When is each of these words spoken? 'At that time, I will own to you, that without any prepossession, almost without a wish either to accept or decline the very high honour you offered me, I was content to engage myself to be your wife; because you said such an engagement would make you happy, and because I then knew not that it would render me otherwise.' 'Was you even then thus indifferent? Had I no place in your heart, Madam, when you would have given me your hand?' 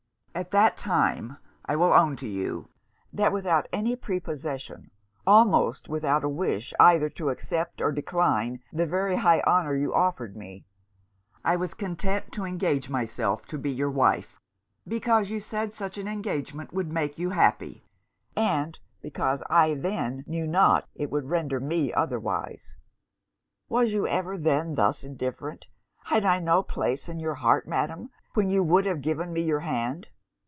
'At 0.33 0.51
that 0.51 0.77
time, 0.77 1.37
I 1.65 1.75
will 1.75 1.91
own 1.91 2.15
to 2.15 2.27
you, 2.27 2.69
that 3.11 3.33
without 3.33 3.67
any 3.73 3.97
prepossession, 3.97 4.89
almost 5.27 5.89
without 5.89 6.23
a 6.23 6.29
wish 6.29 6.73
either 6.79 7.09
to 7.09 7.29
accept 7.29 7.81
or 7.81 7.91
decline 7.91 8.61
the 8.71 8.85
very 8.85 9.17
high 9.17 9.41
honour 9.41 9.75
you 9.75 9.93
offered 9.93 10.37
me, 10.37 10.65
I 11.43 11.57
was 11.57 11.73
content 11.73 12.31
to 12.31 12.45
engage 12.45 12.89
myself 12.89 13.45
to 13.47 13.57
be 13.57 13.71
your 13.71 13.91
wife; 13.91 14.39
because 14.87 15.29
you 15.29 15.41
said 15.41 15.73
such 15.73 15.97
an 15.97 16.07
engagement 16.07 16.73
would 16.73 16.91
make 16.93 17.19
you 17.19 17.31
happy, 17.31 17.83
and 18.33 18.79
because 19.01 19.43
I 19.49 19.73
then 19.73 20.23
knew 20.25 20.47
not 20.47 20.87
that 20.95 21.03
it 21.03 21.11
would 21.11 21.25
render 21.25 21.59
me 21.59 21.93
otherwise.' 21.93 22.77
'Was 23.67 23.91
you 23.91 24.07
even 24.07 24.43
then 24.43 24.75
thus 24.75 25.03
indifferent? 25.03 25.67
Had 26.05 26.23
I 26.23 26.39
no 26.39 26.63
place 26.63 27.09
in 27.09 27.19
your 27.19 27.35
heart, 27.35 27.67
Madam, 27.67 28.11
when 28.33 28.49
you 28.49 28.63
would 28.63 28.85
have 28.85 29.01
given 29.01 29.33
me 29.33 29.41
your 29.41 29.59
hand?' 29.59 30.07